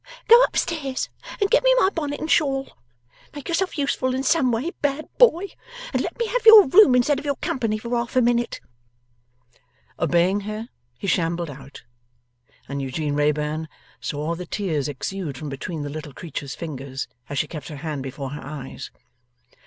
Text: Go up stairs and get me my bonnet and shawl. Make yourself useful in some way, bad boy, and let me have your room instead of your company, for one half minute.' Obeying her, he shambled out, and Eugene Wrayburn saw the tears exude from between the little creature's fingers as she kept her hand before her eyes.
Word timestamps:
Go 0.27 0.43
up 0.45 0.57
stairs 0.57 1.09
and 1.39 1.51
get 1.51 1.63
me 1.63 1.75
my 1.77 1.91
bonnet 1.91 2.19
and 2.19 2.31
shawl. 2.31 2.69
Make 3.35 3.47
yourself 3.47 3.77
useful 3.77 4.15
in 4.15 4.23
some 4.23 4.51
way, 4.51 4.71
bad 4.81 5.07
boy, 5.19 5.49
and 5.93 6.01
let 6.01 6.17
me 6.17 6.25
have 6.25 6.43
your 6.43 6.65
room 6.67 6.95
instead 6.95 7.19
of 7.19 7.25
your 7.25 7.35
company, 7.35 7.77
for 7.77 7.89
one 7.89 8.07
half 8.07 8.15
minute.' 8.15 8.61
Obeying 9.99 10.39
her, 10.39 10.69
he 10.97 11.05
shambled 11.05 11.51
out, 11.51 11.83
and 12.67 12.81
Eugene 12.81 13.13
Wrayburn 13.13 13.67
saw 13.99 14.33
the 14.33 14.47
tears 14.47 14.87
exude 14.87 15.37
from 15.37 15.49
between 15.49 15.83
the 15.83 15.89
little 15.91 16.13
creature's 16.13 16.55
fingers 16.55 17.07
as 17.29 17.37
she 17.37 17.45
kept 17.47 17.67
her 17.67 17.75
hand 17.77 18.01
before 18.01 18.31
her 18.31 18.41
eyes. 18.43 18.89